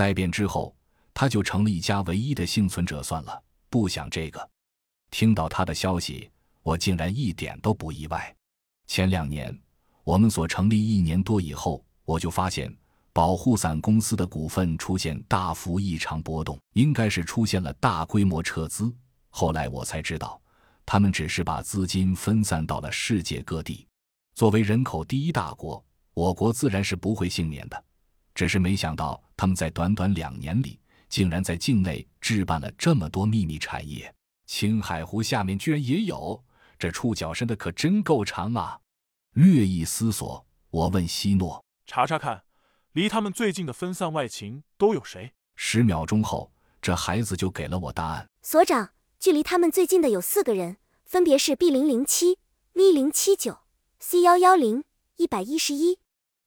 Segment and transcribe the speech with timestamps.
[0.00, 0.74] 待变之后，
[1.12, 3.42] 他就成了一家唯一的幸存者算了。
[3.68, 4.48] 不想这个。
[5.10, 6.30] 听到他的消息，
[6.62, 8.34] 我竟然一点都不意外。
[8.86, 9.54] 前两年，
[10.02, 12.74] 我们所成立一年多以后，我就发现
[13.12, 18.90] 保护伞公司的股份出现大幅异常波动，应该是出现了大规模撤资。
[19.28, 20.40] 后来我才知道，
[20.86, 23.86] 他们只是把资金分散到了世界各地。
[24.34, 27.84] 作为人口第一大国，我国自然是不会幸免的。
[28.40, 30.80] 只是没想到，他们在短短两年里，
[31.10, 34.14] 竟然在境内置办了这么多秘密产业。
[34.46, 36.42] 青海湖下面居然也有，
[36.78, 38.80] 这触角伸的可真够长啊！
[39.34, 42.44] 略一思索，我问希诺：“查查看，
[42.92, 46.50] 离他们最近的分散外勤都有谁？”十秒钟后，
[46.80, 52.38] 这孩子就给了我答案：“所长，距离他们最近的有四个人，分别是 B 零零七、
[52.72, 53.58] V 零七九、
[53.98, 54.84] C 幺幺零、
[55.16, 55.98] 一百一十一。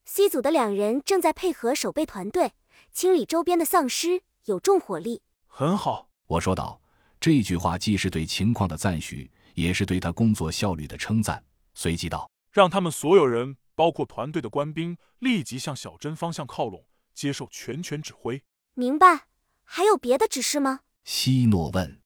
[0.05, 2.53] C 组的两人正在配合守备团队
[2.91, 6.81] 清理周边的丧尸，有重火力。”很好，我说道。
[7.19, 11.41] 这句话既是对情况的赞许，也是对他工作效率的称赞。
[11.73, 18.43] 随即道：“让他们所有人，包括团队的官兵，立即向小镇方向靠拢，接受全权指挥。”
[18.75, 19.27] 明白。
[19.63, 20.81] 还有别的指示吗？
[21.05, 22.01] 希诺问。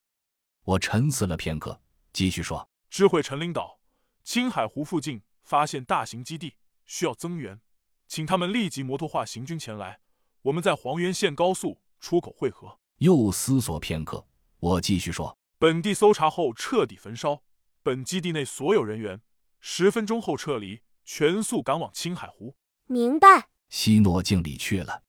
[0.65, 1.81] 我沉思了片刻，
[2.13, 3.79] 继续说：“知会陈领导，
[4.23, 6.53] 青海湖附近发现大型基地，
[6.85, 7.59] 需要增援，
[8.07, 9.99] 请他们立即摩托化行军前来。
[10.43, 14.25] 我们在黄原县高速出口汇合。”又思索片刻。
[14.59, 17.43] 我继续说：本地搜查后彻底焚烧
[17.83, 19.21] 本基地内所有人员，
[19.59, 22.55] 十分钟后撤离，全速赶往青海湖。
[22.87, 23.49] 明白。
[23.69, 25.03] 希诺敬礼去了，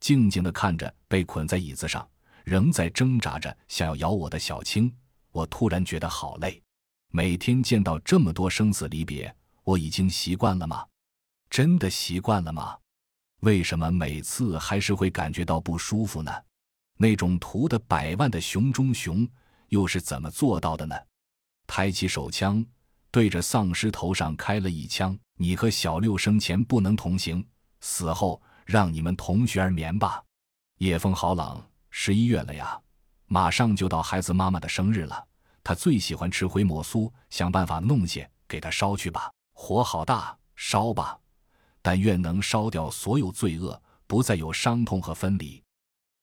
[0.00, 2.10] 静静的看着被捆在椅子上，
[2.44, 4.92] 仍在挣扎着想要咬我的小青，
[5.30, 6.60] 我突然觉得好累。
[7.08, 10.86] 每天见到这么多生死离别，我已经习惯了吗？
[11.52, 12.78] 真的习惯了吗？
[13.40, 16.32] 为什么每次还是会感觉到不舒服呢？
[16.96, 19.28] 那种屠的百万的熊中熊，
[19.68, 20.96] 又是怎么做到的呢？
[21.66, 22.64] 抬起手枪，
[23.10, 25.14] 对着丧尸头上开了一枪。
[25.36, 27.46] 你和小六生前不能同行，
[27.82, 30.24] 死后让你们同穴而眠吧。
[30.78, 32.80] 夜风好冷，十一月了呀，
[33.26, 35.22] 马上就到孩子妈妈的生日了。
[35.62, 39.30] 她最喜欢吃回抹酥，想办法弄些给她烧去吧。
[39.52, 41.18] 火好大，烧吧，
[41.82, 45.62] 但愿能烧掉所有罪恶，不再有伤痛和分离。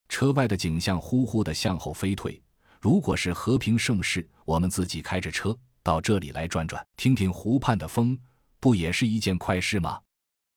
[0.08, 2.42] 车外的景象呼呼地向后飞退。
[2.82, 8.18] 如果是和平盛世，我们自己开着车到这里来转转，听听湖畔的风，
[8.60, 10.00] 不也是一件快事吗？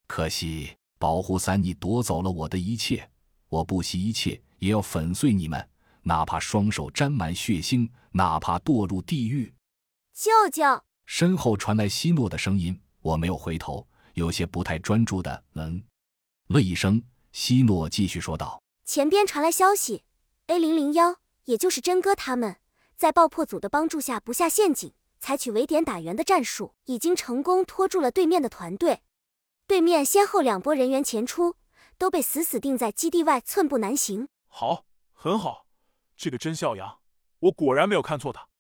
[0.07, 3.11] 可惜保护伞，你夺走了我的一切，
[3.49, 5.69] 我不惜一切也要粉碎你们，
[6.03, 9.53] 哪怕双手沾满血腥，哪怕堕入地狱。
[10.15, 10.63] 舅舅，
[11.07, 15.83] 身后传来希诺的声音，我没有回头，有些不太专注的嗯
[16.49, 17.03] 了一声。
[17.33, 18.63] 希诺继续说道。
[18.85, 20.05] 前边传来消息
[20.49, 22.57] ，A 零零幺，也就是真哥他们，
[22.97, 29.01] 在爆破组的帮助下布下陷阱，采取围点打援的战术，已经成功拖住了对面的团队。
[29.67, 31.57] 对面先后两波人员前出，
[31.97, 34.29] 都被死死定在基地外，寸步难行。
[34.47, 34.85] 好，
[35.15, 35.67] 很好，
[36.15, 36.99] 这个真笑阳，
[37.39, 38.47] 我果然没有看错他。